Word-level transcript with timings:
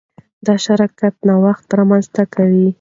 دا 0.45 0.55
شرکت 0.65 1.15
نوښت 1.27 1.67
رامنځته 1.79 2.23
کوي. 2.33 2.67